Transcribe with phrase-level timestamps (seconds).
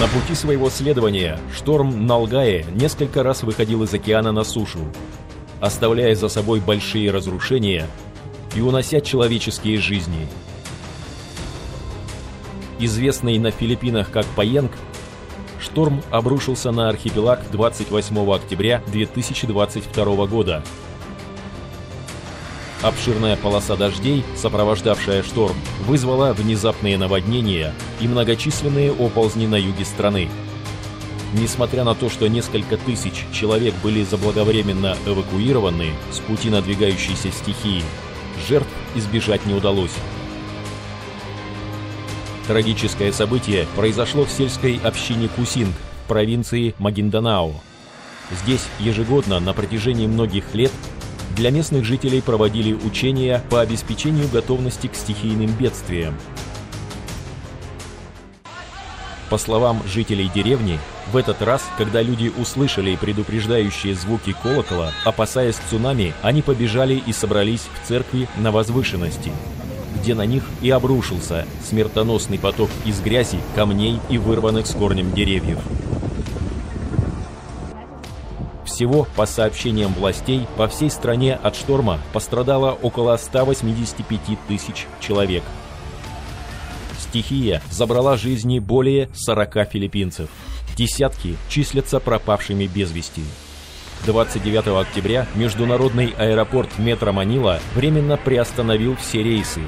[0.00, 4.80] На пути своего следования шторм Налгае несколько раз выходил из океана на сушу,
[5.60, 7.86] оставляя за собой большие разрушения
[8.56, 10.26] и унося человеческие жизни.
[12.80, 14.72] Известный на Филиппинах как Паенг,
[15.60, 20.64] шторм обрушился на архипелаг 28 октября 2022 года.
[22.84, 25.56] Обширная полоса дождей, сопровождавшая шторм,
[25.86, 30.28] вызвала внезапные наводнения и многочисленные оползни на юге страны.
[31.32, 37.82] Несмотря на то, что несколько тысяч человек были заблаговременно эвакуированы с пути надвигающейся стихии,
[38.46, 39.94] жертв избежать не удалось.
[42.46, 45.74] Трагическое событие произошло в сельской общине Кусинг
[46.06, 47.54] провинции Магинданао.
[48.30, 50.72] Здесь ежегодно на протяжении многих лет
[51.34, 56.14] для местных жителей проводили учения по обеспечению готовности к стихийным бедствиям.
[59.30, 60.78] По словам жителей деревни,
[61.10, 67.62] в этот раз, когда люди услышали предупреждающие звуки колокола, опасаясь цунами, они побежали и собрались
[67.62, 69.32] в церкви на возвышенности,
[70.00, 75.58] где на них и обрушился смертоносный поток из грязи, камней и вырванных с корнем деревьев.
[78.74, 85.44] Всего, по сообщениям властей, по всей стране от шторма пострадало около 185 тысяч человек.
[86.98, 90.28] Стихия забрала жизни более 40 филиппинцев.
[90.76, 93.22] Десятки числятся пропавшими без вести.
[94.06, 99.60] 29 октября международный аэропорт метро Манила временно приостановил все рейсы.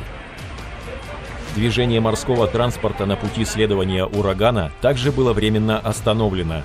[1.55, 6.65] Движение морского транспорта на пути следования урагана также было временно остановлено.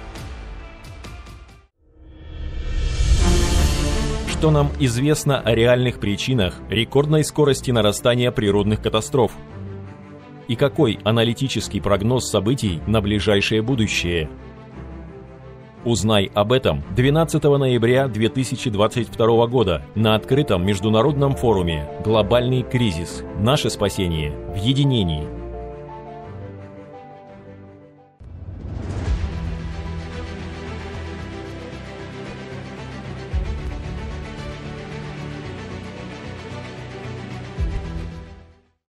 [4.42, 9.34] Что нам известно о реальных причинах рекордной скорости нарастания природных катастроф?
[10.48, 14.32] и какой аналитический прогноз событий на ближайшее будущее.
[15.86, 23.24] Узнай об этом 12 ноября 2022 года на открытом международном форуме «Глобальный кризис.
[23.38, 25.41] Наше спасение в единении»